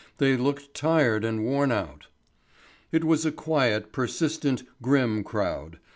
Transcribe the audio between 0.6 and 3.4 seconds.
tired and worn out. It was a